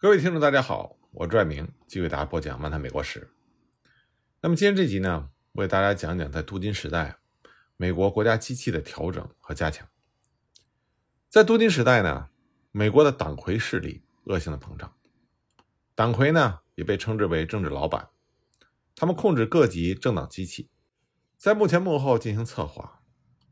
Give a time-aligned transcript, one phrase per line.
[0.00, 3.18] 各位听众，大家好，我拽明继续为大家播讲《漫谈美国史》。
[4.40, 7.18] 那么今天这集呢，为大家讲讲在镀金时代，
[7.76, 9.88] 美国国家机器的调整和加强。
[11.28, 12.28] 在镀金时代呢，
[12.70, 14.94] 美国的党魁势力恶性的膨胀，
[15.96, 18.10] 党魁呢也被称之为政治老板，
[18.94, 20.70] 他们控制各级政党机器，
[21.36, 23.02] 在幕前幕后进行策划，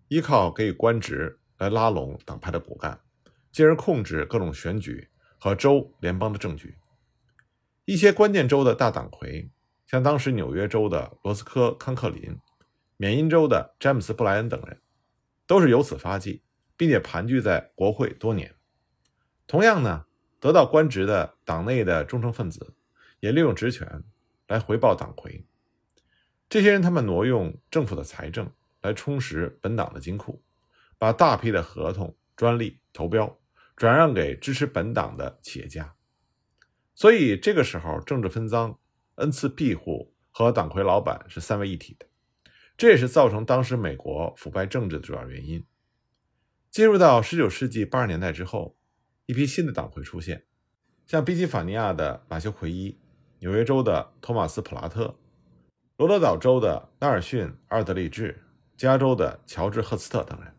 [0.07, 3.01] 依靠给予官职来拉拢党派的骨干，
[3.51, 5.11] 进而控制各种选举。
[5.39, 6.77] 和州联邦的政局，
[7.85, 9.51] 一些关键州的大党魁，
[9.87, 12.39] 像当时纽约州的罗斯科康克林、
[12.97, 14.81] 缅因州的詹姆斯布莱恩等人，
[15.47, 16.43] 都是由此发迹，
[16.77, 18.55] 并且盘踞在国会多年。
[19.47, 20.07] 同样呢，
[20.41, 22.75] 得到官职的党内的忠诚分子，
[23.21, 24.03] 也利用职权
[24.49, 25.45] 来回报党魁。
[26.49, 28.51] 这些人他们挪用政府的财政
[28.81, 30.43] 来充实本党的金库，
[30.99, 33.39] 把大批的合同、专利、投标。
[33.77, 35.95] 转让给支持本党的企业家，
[36.95, 38.79] 所以这个时候政治分赃、
[39.17, 42.07] 恩赐庇护和党魁老板是三位一体的，
[42.77, 45.63] 这也是造成当时美国腐败政治的主要原因。
[46.71, 48.79] 进入到19世纪80年代之后，
[49.27, 50.47] 一批新的党魁出现，
[51.07, 52.99] 像宾夕法尼亚的马修·奎伊、
[53.41, 55.19] 纽约州的托马斯·普拉特、
[55.99, 58.43] 罗德岛州的纳尔逊·阿尔德利治、
[58.75, 60.56] 加州的乔治·赫斯特等人。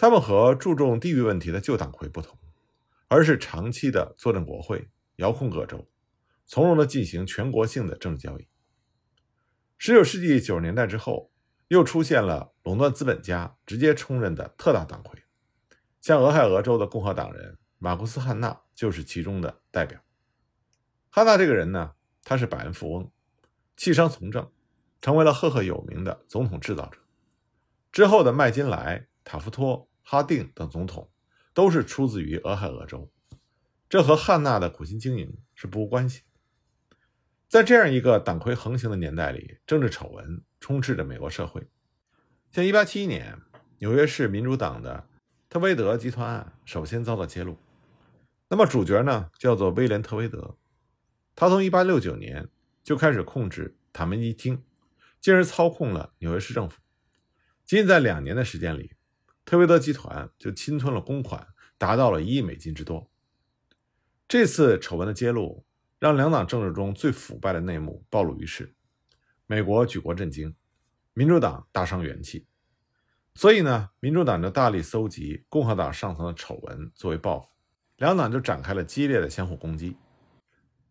[0.00, 2.38] 他们和注重地域问题的旧党魁不同，
[3.08, 5.86] 而是长期的坐镇国会，遥控各州，
[6.46, 8.48] 从容的进行全国性的政治交易。
[9.76, 11.30] 十九世纪九十年代之后，
[11.68, 15.22] 又出现了垄断资本家直接充任的特大党魁，
[16.00, 20.00] 像俄亥俄州的共和党人马库斯·汉纳就是其中的代表。
[21.10, 21.92] 汉纳这个人呢，
[22.24, 23.12] 他是百万富翁，
[23.76, 24.50] 弃商从政，
[25.02, 26.98] 成为了赫赫有名的总统制造者。
[27.92, 29.89] 之后的麦金莱、塔夫托。
[30.02, 31.10] 哈定等总统
[31.52, 33.10] 都是出自于俄亥俄州，
[33.88, 36.22] 这和汉纳的苦心经营是不无关系。
[37.48, 41.68] 在这样一个党魁横行的年代里，政治丑闻充斥着美国社会。
[42.52, 43.38] 像1871年，
[43.78, 45.08] 纽约市民主党的
[45.48, 47.58] 特维德集团案首先遭到揭露。
[48.48, 50.56] 那么主角呢，叫做威廉·特维德，
[51.34, 52.48] 他从1869年
[52.84, 54.62] 就开始控制塔门尼厅，
[55.20, 56.80] 进而操控了纽约市政府。
[57.64, 58.92] 仅仅在两年的时间里。
[59.50, 61.44] 特维德集团就侵吞了公款，
[61.76, 63.10] 达到了一亿美金之多。
[64.28, 65.66] 这次丑闻的揭露，
[65.98, 68.72] 让两党政治中最腐败的内幕暴露于世，
[69.46, 70.54] 美国举国震惊，
[71.14, 72.46] 民主党大伤元气。
[73.34, 77.48] 所以呢，民主党就大力搜集共和党上层的丑闻作为报复，
[77.96, 79.96] 两党就展开了激烈的相互攻击。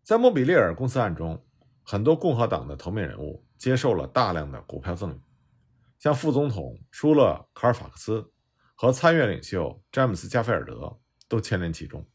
[0.02, 1.42] 在莫比利尔公司案中，
[1.82, 5.20] 很多共和党的头面人物接受了大量的股票赠与，
[5.98, 8.30] 像副总统舒勒·卡尔法克斯。
[8.80, 10.98] 和参院领袖詹姆斯·加菲尔德
[11.28, 12.08] 都牵连其中。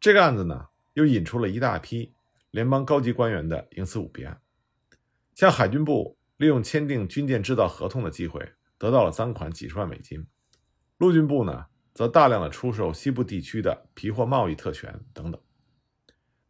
[0.00, 2.12] 这个案子呢，又引出了一大批
[2.50, 4.40] 联邦高级官员的营私舞弊案。
[5.36, 10.22] 像海军部利用签订军舰制造合同的机会，得到了赃款几十万美金；
[10.98, 15.40] 陆军部呢，则大量的出售西部地区的皮货贸易特权等等。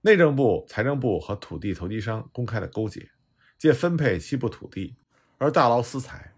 [0.00, 3.10] 内政部、财政部和土地投机商公开的勾结，
[3.58, 4.96] 借分配西部土地
[5.36, 6.32] 而大捞私财，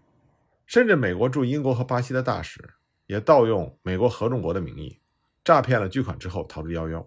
[0.65, 2.73] 甚至美国驻英国和巴西的大使。
[3.09, 4.99] 也盗用美国合众国的名义，
[5.43, 7.03] 诈骗了巨款之后逃之夭夭。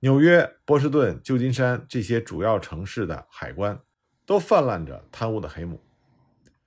[0.00, 3.80] 纽约、波士顿、旧金山这些主要城市的海关
[4.26, 5.80] 都泛滥着贪污的黑幕，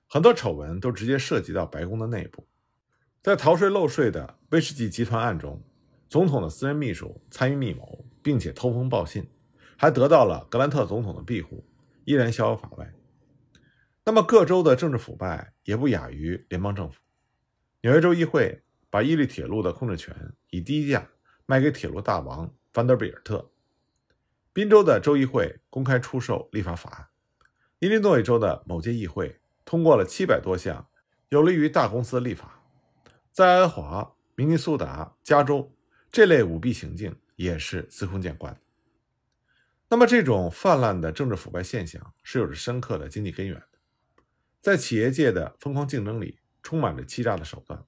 [0.07, 2.47] 很多丑闻都直接涉及到白宫的内部。
[3.21, 5.61] 在逃税漏税的威士忌集团案中，
[6.07, 9.29] 总统的私人秘书参与密谋，并且偷风报信，
[9.75, 11.67] 还得到了格兰特总统的庇护，
[12.05, 12.93] 依然逍遥法外。
[14.05, 17.01] 那么各州的政治腐败也不亚于联邦政府。
[17.83, 18.61] 纽约州议会
[18.91, 20.15] 把伊利铁路的控制权
[20.51, 21.09] 以低价
[21.47, 23.49] 卖给铁路大王范德比尔特。
[24.53, 27.07] 宾州的州议会公开出售立法法案。
[27.79, 30.87] 伊利诺伊州的某届议会通过了七百多项
[31.29, 32.61] 有利于大公司的立法。
[33.31, 35.73] 在安华、明尼苏达、加州，
[36.11, 38.55] 这类舞弊行径也是司空见惯。
[39.89, 43.79] 那么，这种泛滥的政治腐败现象是有着深刻的经济根源的。
[44.61, 46.37] 在企业界的疯狂竞争里。
[46.71, 47.85] 充满着欺诈的手段，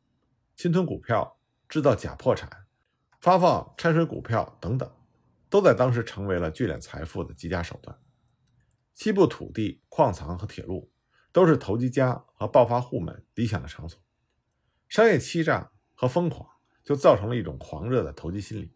[0.57, 1.39] 侵吞股票、
[1.69, 2.65] 制造假破产、
[3.21, 4.91] 发放掺水股票等等，
[5.49, 7.97] 都在当时成为了聚敛财富的极佳手段。
[8.93, 10.91] 西部土地、矿藏和铁路
[11.31, 13.97] 都是投机家和暴发户们理想的场所。
[14.89, 16.45] 商业欺诈和疯狂
[16.83, 18.75] 就造成了一种狂热的投机心理，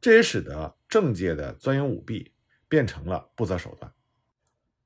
[0.00, 2.32] 这也使得政界的钻营舞弊
[2.68, 3.92] 变成了不择手段。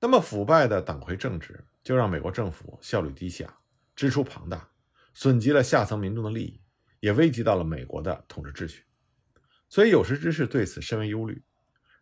[0.00, 3.54] 那么，腐败的党魁政治就让美国政府效率低下。
[3.98, 4.70] 支出庞大，
[5.12, 6.62] 损及了下层民众的利益，
[7.00, 8.84] 也危及到了美国的统治秩序。
[9.68, 11.42] 所以有识之士对此深为忧虑，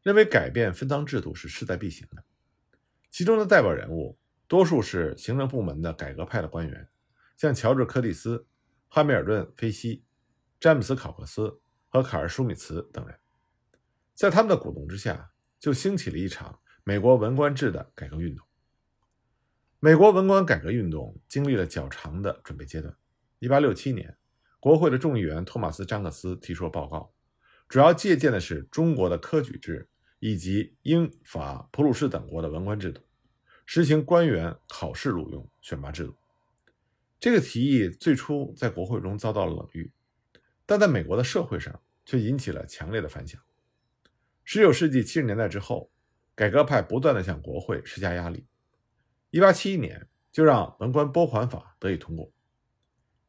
[0.02, 2.22] 认为改变分赃制度是势在必行的。
[3.10, 6.86] 其中的代表人物多数是行政部门的改革派的官员，
[7.38, 8.46] 像乔治·柯蒂斯、
[8.88, 10.04] 汉密尔顿·菲西、
[10.60, 11.58] 詹姆斯·考克斯
[11.88, 13.18] 和卡尔·舒米茨等人。
[14.14, 18.45] 在他们的鼓动之下，就兴起了一场美国文官制的改革运动。
[19.86, 22.92] 美国文官改革运动经历了较长的准备阶段。
[23.38, 24.16] 1867年，
[24.58, 27.14] 国会的众议员托马斯·詹克斯提出了报告，
[27.68, 29.88] 主要借鉴的是中国的科举制
[30.18, 33.00] 以及英法普鲁士等国的文官制度，
[33.64, 36.16] 实行官员考试录用选拔制度。
[37.20, 39.92] 这个提议最初在国会中遭到了冷遇，
[40.66, 43.40] 但在美国的社会上却引起了强烈的反响。
[44.48, 45.92] 19世纪70年代之后，
[46.34, 48.44] 改革派不断地向国会施加压力。
[49.36, 52.32] 1871年，就让文官拨款法得以通过。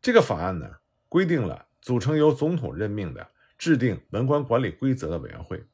[0.01, 0.77] 这个法案呢，
[1.09, 5.67] 规定了组成由总统任命的制定文官管理规则的委员会。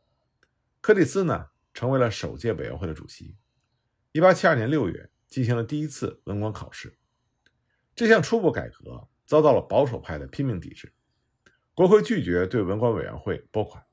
[0.82, 3.36] 柯蒂斯呢，成为了首届委员会的主席。
[4.14, 6.98] 1872年6月，进行了第一次文官考试。
[7.96, 10.92] 这项初步改革遭到了保守派的拼命抵制，
[11.76, 13.86] 国会拒绝对文官委员会拨款。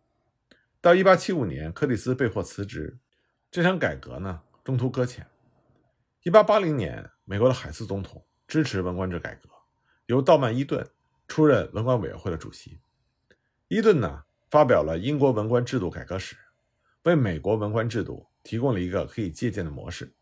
[0.81, 2.99] 到1875年，柯蒂斯被迫辞职，
[3.51, 5.30] 这场改革呢，中途搁浅。
[6.25, 9.49] 1880年，美国的海斯总统支持文官制改革，
[10.05, 10.87] 由道曼·伊顿
[11.27, 12.79] 出任文官委员会的主席。
[13.69, 16.37] 伊顿呢，发表了《英国文官制度改革史》，
[17.05, 20.13] 为美国文官制度提供了一个可以借鉴的模式。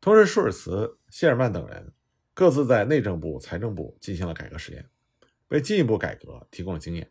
[0.00, 1.92] 同时，舒尔茨、谢尔曼等人
[2.34, 4.90] 各自在内政部、财政部进行了改革实验，
[5.46, 7.08] 为进一步改革提供了经验。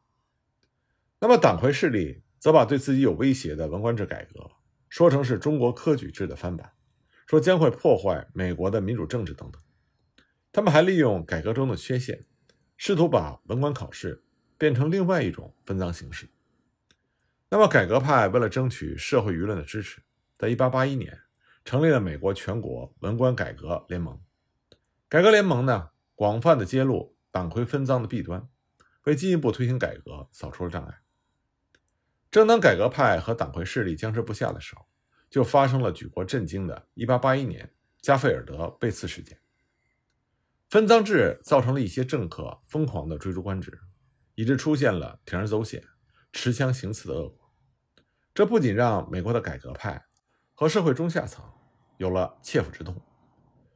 [1.22, 4.52] 那么，党魁势力则把对自己有威胁的文官制改革
[4.90, 6.73] 说成是中国科举制的翻版。
[7.34, 9.60] 说将会破坏美国的民主政治等等，
[10.52, 12.28] 他们还利用改革中的缺陷，
[12.78, 14.24] 试图把文官考试
[14.56, 16.30] 变成另外一种分赃形式。
[17.50, 20.04] 那么，改革派为了争取社会舆论的支持，
[20.38, 21.22] 在1881年
[21.66, 24.22] 成立了美国全国文官改革联盟。
[25.10, 28.48] 改革联盟呢，广泛的揭露党魁分赃的弊端，
[29.06, 31.00] 为进一步推行改革扫除了障碍。
[32.30, 34.86] 正当改革派和党魁势力僵持不下的时候，
[35.34, 39.36] 就发生了举国震惊的1881年加菲尔德被刺事件。
[40.70, 43.80] 分赃制造成了一些政客疯狂的追逐官职，
[44.36, 45.84] 以致出现了铤而走险、
[46.32, 47.52] 持枪行刺的恶果。
[48.32, 50.06] 这不仅让美国的改革派
[50.54, 51.44] 和社会中下层
[51.98, 53.02] 有了切肤之痛，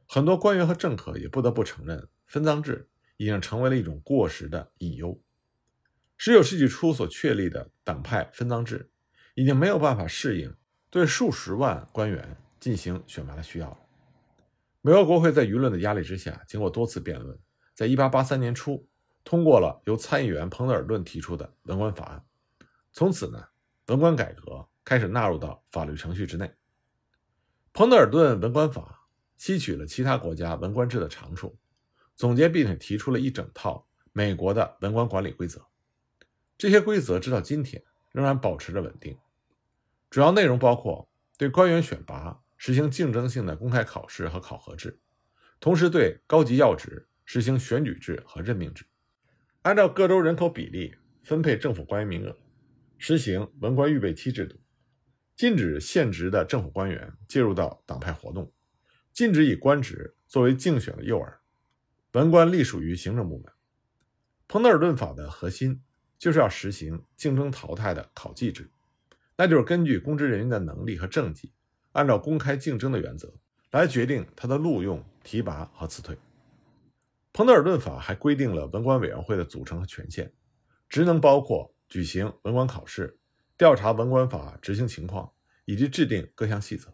[0.06, 5.20] 很多官员和政客也不得不承认，分赃制已经成为了一种过时的隐忧。
[6.20, 8.92] 19世纪初所确立的党派分赃制，
[9.34, 10.54] 已经没有办法适应。
[10.90, 13.78] 对数十万官员进行选拔的需要。
[14.80, 17.38] 美国国会在舆论的压力之下，经过多次辩论，
[17.74, 18.88] 在1883年初
[19.22, 22.24] 通过了由参议员彭德尔顿提出的文官法案。
[22.92, 23.44] 从此呢，
[23.88, 26.50] 文官改革开始纳入到法律程序之内。
[27.72, 31.58] 彭德尔顿文官法吸取了其他国家文官制的长处，
[32.16, 35.66] 总结并且提出了一整套美国的文官管理规则。
[36.56, 39.16] 这些规则直到今天仍然保持着稳定。
[40.10, 45.00] 主要内容包括对官员选拔实行竞争性的公开考试和考核制，
[45.60, 48.86] 同时对高级要职实行选举制和任命制，
[49.62, 52.36] 按照各州人口比例分配政府官员名额，
[52.96, 54.58] 实行文官预备期制度，
[55.36, 58.50] 禁止现职的政府官员介入到党派活动，
[59.12, 61.34] 禁止以官职作为竞选的诱饵，
[62.12, 63.52] 文官隶属于行政部门。
[64.48, 65.82] 彭德尔顿法的核心
[66.16, 68.70] 就是要实行竞争淘汰的考绩制。
[69.40, 71.52] 那就是根据公职人员的能力和政绩，
[71.92, 73.32] 按照公开竞争的原则
[73.70, 76.18] 来决定他的录用、提拔和辞退。
[77.32, 80.32] 彭德尔顿法还规定了文官委员会的组成和权限，
[80.88, 83.16] 职能包括举行文官考试、
[83.56, 85.30] 调查文官法执行情况
[85.66, 86.92] 以及制定各项细则。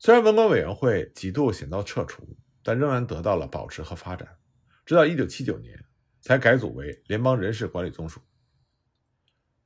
[0.00, 4.36] 虽然文官委员会几度险遭撤除，但仍然得到了保持和发展，
[4.84, 5.84] 直到1979年
[6.20, 8.20] 才改组为联邦人事管理总署。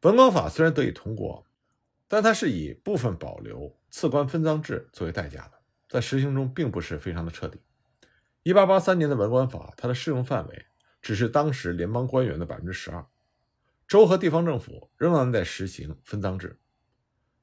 [0.02, 1.46] 文官法虽然得以通过。
[2.14, 5.54] 但它是以部分保留次官分赃制作为代价的，
[5.88, 7.60] 在实行中并不是非常的彻底。
[8.44, 10.66] 一八八三年的文官法，它的适用范围
[11.02, 13.04] 只是当时联邦官员的百分之十二，
[13.88, 16.60] 州和地方政府仍然在实行分赃制。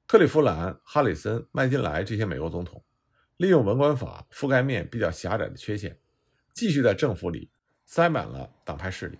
[0.08, 2.82] 克利夫兰、哈里森、麦金莱这些美国总统，
[3.36, 6.00] 利用文官法覆盖面比较狭窄的缺陷，
[6.54, 7.51] 继续在政府里
[7.84, 9.20] 塞满了党派势力。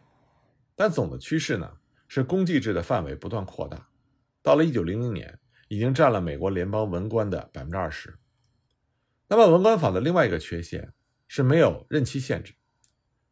[0.77, 1.70] 但总的趋势呢，
[2.08, 3.86] 是公祭制的范围不断扩大。
[4.43, 5.38] 到了一九零零年，
[5.72, 8.20] 已经占了美国联邦文官的百分之二十。
[9.30, 10.92] 那么，文官法的另外一个缺陷
[11.30, 12.54] 是没有任期限制，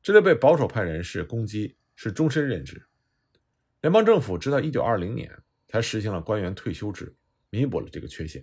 [0.02, 2.88] 这就被保守派人士攻击是终身任职。
[3.82, 7.14] 联邦政府直到1920年才实行了官员退休制，
[7.50, 8.42] 弥补了这个缺陷。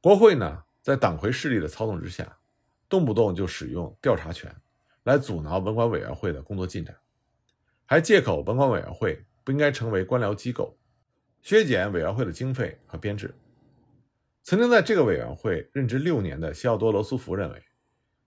[0.00, 2.40] 国会呢，在党魁势力的操纵之下，
[2.88, 4.52] 动不动就使用调查权
[5.04, 6.96] 来阻挠文管委员会的工作进展，
[7.86, 10.76] 还借口文管委员会不应该成为官僚机构，
[11.44, 13.34] 削减委员会的经费和编制。
[14.44, 17.62] 曾经在这个委员会任职六年的西奥多·罗斯福认为，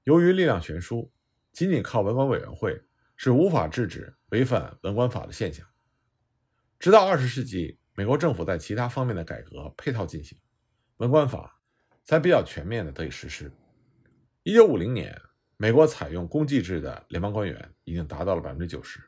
[0.03, 1.11] 由于力量悬殊，
[1.51, 2.79] 仅仅靠文管委员会
[3.15, 5.65] 是无法制止违反文管法的现象。
[6.77, 10.37] 直到二十世纪，美国政府在其他方面的改革配套进行，
[10.97, 11.59] 文管法
[12.03, 13.51] 才比较全面的得以实施。
[14.43, 15.19] 一九五零年，
[15.57, 18.99] 美国采用公祭制的联邦官员已经达到了百分之九十。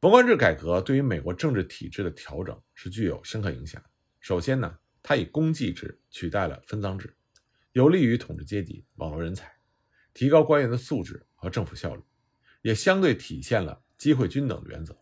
[0.00, 3.82] 文官制改革对于美国政治体制的调整是具有深刻影响。
[4.20, 4.78] 首先呢。
[5.08, 7.16] 它以公祭制取代了分赃制，
[7.70, 9.56] 有利于统治阶级网络人才，
[10.12, 12.02] 提高官员的素质和政府效率，
[12.62, 14.98] 也相对体现了机会均等的原则，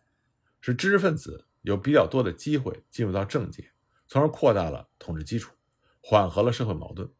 [0.61, 3.67] 使知识分子有比较多的机会进入到政界，
[4.07, 5.55] 从而扩大了统治基础，
[6.01, 7.11] 缓和了社会矛盾。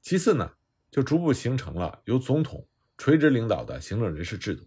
[0.00, 0.50] 其次呢，
[0.90, 2.66] 就逐步形成了由总统
[2.96, 4.66] 垂直领导的行政人事制度，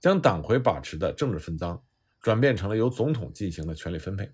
[0.00, 1.82] 将党魁把持的政治分赃
[2.20, 4.32] 转变成了由总统进行的权力分配。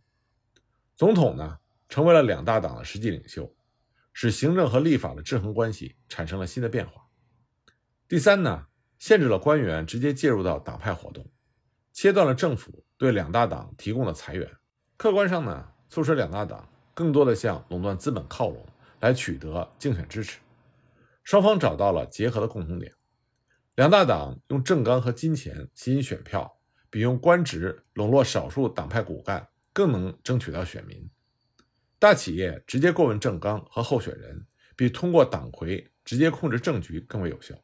[0.96, 1.58] 总统呢？
[1.86, 3.54] 成为了两大党的实际领袖，
[4.12, 7.06] 使行政和立法的制衡关系产生了新的变化。
[8.08, 8.66] 第三呢，
[8.98, 11.30] 限制了官员直接介入到党派活动，
[11.92, 14.50] 切断了政府对两大党提供的财源。
[14.96, 18.66] 客观上呢，促使两大党更多的向垄断资本靠拢，
[19.00, 20.40] 来取得竞选支持。
[21.22, 22.92] 双方找到了结合的共同点。
[23.76, 31.10] 两大党用政纲和金钱吸引选票，比用官职笼络少数党派骨干更能争取到选民。
[31.98, 37.56] 大企业直接过问政纲和候选人，比通过党魁直接控制政局更为有效。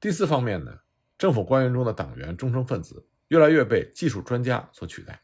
[0.00, 0.78] 第四方面呢，
[1.18, 5.20] 政府官员中的党员忠诚分子越来越被技术专家所取代，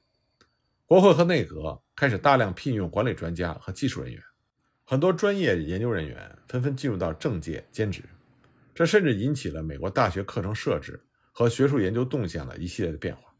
[0.84, 4.22] 国会和内阁开始大量聘用管理专家和技术人员，
[4.84, 8.02] 很多专业研究人员纷纷进入到政界兼职，
[8.76, 11.02] 这甚至引起了美国大学课程设置
[11.32, 13.34] 和学术研究动向的一系列的变化。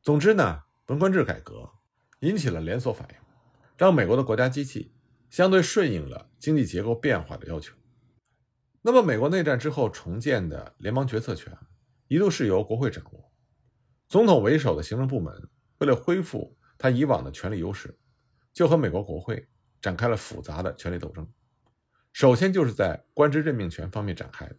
[0.00, 1.70] 总之呢，文官制改革
[2.20, 3.16] 引起了连锁反应。
[3.76, 4.92] 让美国的国家机器
[5.30, 7.76] 相对顺应了经济结构变化的要求。
[8.80, 11.56] 那么，美国内战之后重建的联邦决策权
[12.08, 13.30] 一度是由国会掌握，
[14.08, 17.96] 总统为首的行政部门为了恢复他以往的权力优势，
[18.52, 19.46] 就和美国国会
[19.80, 21.28] 展开了复杂的权力斗争。
[22.18, 24.56] 首先就是在官职任命权方面展开的。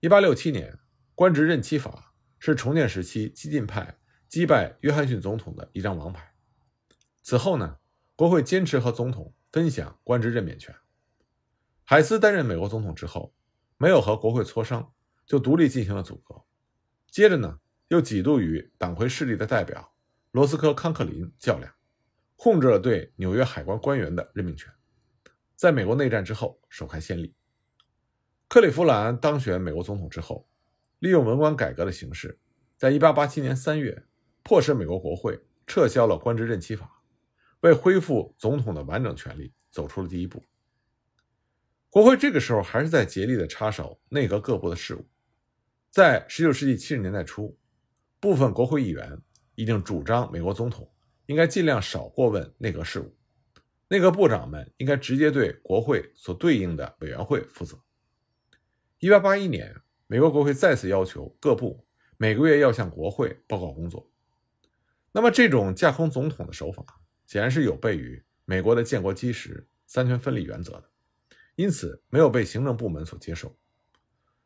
[0.00, 0.76] 一八六七年，
[1.14, 3.96] 官职任期法是重建时期激进派
[4.26, 6.34] 击败约翰逊总统的一张王牌。
[7.22, 7.76] 此后呢？
[8.16, 10.74] 国会坚持和总统分享官职任免权。
[11.84, 13.32] 海斯担任美国总统之后，
[13.76, 14.92] 没有和国会磋商，
[15.26, 16.42] 就独立进行了组阁。
[17.08, 19.94] 接着呢，又几度与党魁势力的代表
[20.32, 21.72] 罗斯科·康克林较量，
[22.34, 24.72] 控制了对纽约海关官员的任命权。
[25.58, 27.34] 在美国内战之后，首开先例。
[28.46, 30.48] 克利夫兰当选美国总统之后，
[31.00, 32.38] 利用文官改革的形式，
[32.76, 34.04] 在1887年3月，
[34.44, 35.36] 迫使美国国会
[35.66, 37.02] 撤销了官职任期法。
[37.62, 40.40] 为恢复总统的完整权力走出了第一步。
[41.90, 45.04] 国会这个时候还是在竭力的插手内阁各部的事务。
[45.90, 47.58] 在19世纪70年代初，
[48.20, 49.20] 部分国会议员
[49.56, 50.88] 已经主张美国总统
[51.26, 53.12] 应该尽量少过问内阁事务，
[53.88, 57.78] 内阁部长们应该直接对国会所对应的委员会负责。
[59.00, 59.76] 1881年，
[60.06, 64.10] 美国国会再次要求各部每个月要向国会报告工作。
[65.12, 66.84] 那么，这种架空总统的手法。
[67.26, 70.84] 显然是有悖于美国的建国基石三权分立原则的，
[71.56, 73.54] 因此没有被行政部门所接受。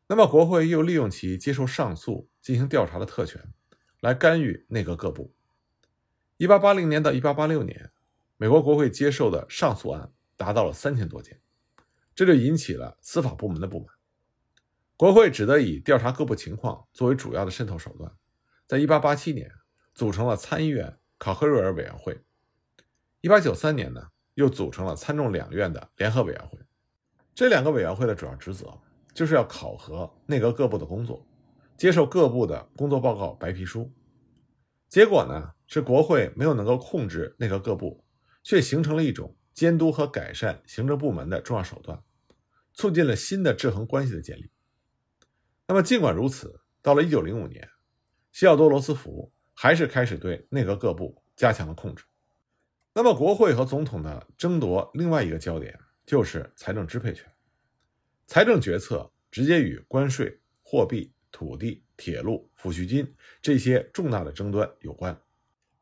[0.08, 3.40] 那么，国会又利用其接受上诉进行调查的特权，
[4.00, 5.32] 来干预内阁各部。
[6.38, 7.91] 一八八零年到一八八六年，
[8.42, 11.40] 美国国会接受的上诉案达到了三千多件，
[12.12, 13.86] 这就引起了司法部门的不满。
[14.96, 18.12] 国会只得以调查各部情况作为主要的渗透手段，
[18.66, 19.48] 在一八八七年
[19.94, 22.20] 组成了参议院考克瑞尔委员会。
[23.20, 26.58] 一八九三年呢，又组成了参众两院的联合委员会。
[27.36, 28.76] 这两个委员会的主要职责
[29.14, 31.24] 就是要考核内阁各部的工作，
[31.76, 33.88] 接受各部的工作报告、白皮书。
[34.88, 38.02] 结果呢，是国会没有能够控制内阁各部，
[38.42, 42.02] 却形成了一种监督和改善行政部门的重要手段，
[42.72, 44.50] 促进了新的制衡关系的建立。
[45.66, 47.68] 那么，尽管如此，到了一九零五年，
[48.32, 52.04] 西奥多·罗斯福还是开始对内阁各部加强了控制。
[52.92, 57.30] 那么，国会和总统的争夺，另外一个焦点就是财政支配权。
[58.26, 65.18] 财政决策直接与关税、货币、土地、铁路、抚恤金这些重大的争端有关，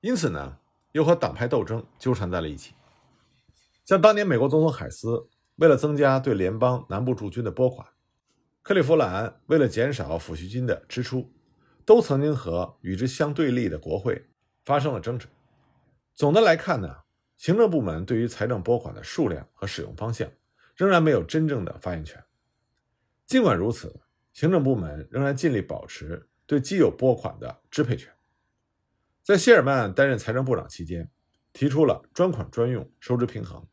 [0.00, 0.59] 因此呢，
[0.92, 2.74] 又和党派斗争纠缠在了一起。
[3.84, 7.86] 像当年美国总统海斯为了增加对联邦南部驻军的拨款，
[8.62, 11.30] 克利夫兰为了减少抚恤金的支出，
[11.84, 14.26] 都曾经和与之相对立的国会
[14.64, 15.26] 发生了争执。
[16.14, 16.94] 总的来看呢，
[17.36, 20.30] 行政部门对于财政拨款的数量和使用方向，
[20.76, 22.22] 仍然没有真正的发言权。
[23.26, 24.00] 尽管如此，
[24.32, 28.12] 行政部门仍然尽力保持对既有拨款的支配权。
[29.22, 31.08] 在谢尔曼担任财政部长期间，
[31.52, 33.66] 提出了专款专用、收支平衡、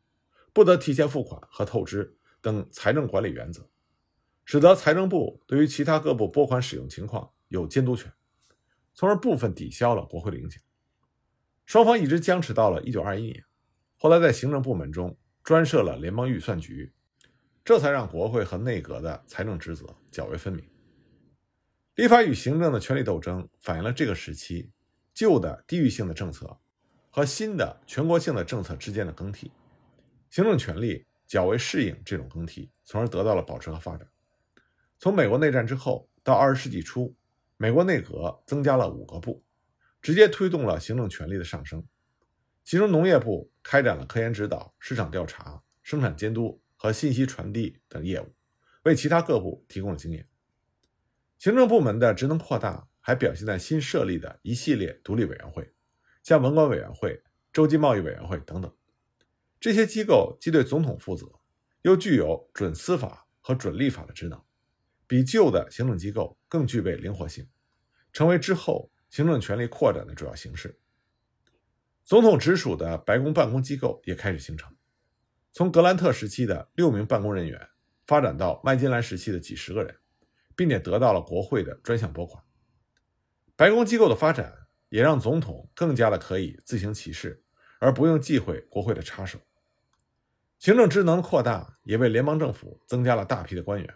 [0.52, 3.68] 不得提前付款和透支等财政管理原则，
[4.44, 8.12] 使得财政部对于其他各部拨款使用情况有监督权，
[8.94, 10.62] 从而部分抵消了国会的影响。
[11.66, 13.44] 双方一直僵持到了1921年，
[13.96, 16.92] 后来在行政部门中专设了联邦预算局。
[17.64, 20.66] 这才让国会和内阁的财政职责较为分明。
[21.96, 24.70] 立法与行政的权力斗争反映了这个时期
[25.18, 26.60] 旧的地域性的政策
[27.10, 29.50] 和新的全国性的政策之间的更替，
[30.30, 34.08] 行政权力较为适应这种更替，从而得到了保持和发展。
[34.96, 37.16] 从美国内战之后到二十世纪初，
[37.56, 39.42] 美国内阁增加了五个部，
[40.00, 41.84] 直接推动了行政权力的上升。
[42.62, 46.62] 其中，农业部开展了科研指导、市场调查、生产监督。
[46.80, 48.32] 和信息传递等业务，
[48.84, 50.28] 为其他各部提供了经验。
[51.36, 55.72] 行政部门的职能扩大，还表现在新设立的一系列独立委员会，
[56.22, 58.70] 像文管委员会、洲际贸易委员会等等。
[59.58, 61.26] 这些机构既对总统负责，
[61.80, 64.38] 又具有准司法和准立法的职能，
[65.06, 67.48] 比旧的行政机构更具备灵活性，
[68.12, 70.78] 成为之后行政权力扩展的主要形式。
[72.04, 74.70] 总统直属的白宫办公机构也开始形成。
[75.52, 77.58] 从格兰特时期的六名办公人员
[78.06, 79.96] 发展到麦金兰时期的几十个人，
[80.54, 82.44] 并且得到了国会的专项拨款。
[83.58, 87.42] 白宫机构的发展也让总统更加的可以自行其事，
[87.80, 89.40] 而不用忌讳国会的插手。
[90.60, 93.94] 行政职能的扩大也为联邦政府增加了大批的官员。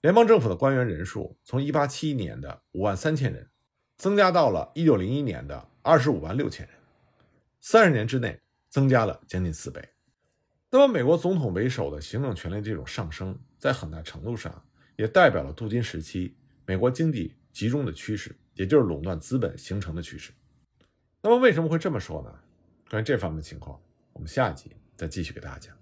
[0.00, 3.48] 联邦政府的官员人数从1871年的5万3千人，
[3.96, 6.74] 增加到了1901年的25万6千人，
[7.60, 9.80] 三十年之内增加了将近四倍。
[10.72, 20.32] 那么，美国总统为首的行政权力这种上升，在很大程度上也代表了镀金时期美国经济集中的趋势，也就是垄断资本形成的趋势。
[21.22, 22.34] 那么，为什么会这么说呢？
[22.90, 23.80] 关于这方面的情况，
[24.12, 25.76] 我们下一集再继续给大家讲。